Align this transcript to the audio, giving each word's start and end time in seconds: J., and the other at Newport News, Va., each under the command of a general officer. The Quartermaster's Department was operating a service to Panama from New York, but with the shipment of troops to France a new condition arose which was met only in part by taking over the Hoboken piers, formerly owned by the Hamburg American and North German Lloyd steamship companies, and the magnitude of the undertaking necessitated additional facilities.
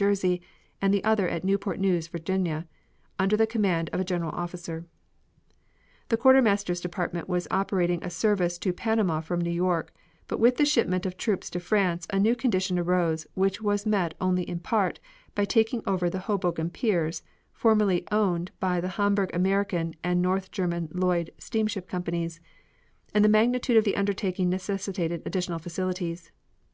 J., 0.00 0.40
and 0.80 0.94
the 0.94 1.04
other 1.04 1.28
at 1.28 1.44
Newport 1.44 1.78
News, 1.78 2.08
Va., 2.08 2.16
each 2.16 2.56
under 3.18 3.36
the 3.36 3.46
command 3.46 3.90
of 3.92 4.00
a 4.00 4.02
general 4.02 4.32
officer. 4.32 4.86
The 6.08 6.16
Quartermaster's 6.16 6.80
Department 6.80 7.28
was 7.28 7.46
operating 7.50 8.02
a 8.02 8.08
service 8.08 8.56
to 8.60 8.72
Panama 8.72 9.20
from 9.20 9.42
New 9.42 9.50
York, 9.50 9.92
but 10.26 10.40
with 10.40 10.56
the 10.56 10.64
shipment 10.64 11.04
of 11.04 11.18
troops 11.18 11.50
to 11.50 11.60
France 11.60 12.06
a 12.08 12.18
new 12.18 12.34
condition 12.34 12.78
arose 12.78 13.26
which 13.34 13.60
was 13.60 13.84
met 13.84 14.14
only 14.22 14.44
in 14.48 14.60
part 14.60 15.00
by 15.34 15.44
taking 15.44 15.82
over 15.86 16.08
the 16.08 16.20
Hoboken 16.20 16.70
piers, 16.70 17.22
formerly 17.52 18.04
owned 18.10 18.52
by 18.58 18.80
the 18.80 18.88
Hamburg 18.96 19.28
American 19.34 19.94
and 20.02 20.22
North 20.22 20.50
German 20.50 20.88
Lloyd 20.94 21.30
steamship 21.36 21.86
companies, 21.86 22.40
and 23.12 23.22
the 23.22 23.28
magnitude 23.28 23.76
of 23.76 23.84
the 23.84 23.96
undertaking 23.98 24.48
necessitated 24.48 25.20
additional 25.26 25.58
facilities. 25.58 26.32